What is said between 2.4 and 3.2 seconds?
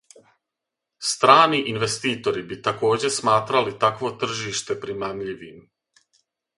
би такође